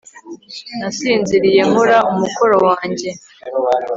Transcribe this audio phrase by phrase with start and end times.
[0.79, 3.09] nasinziriye nkora umukoro wanjye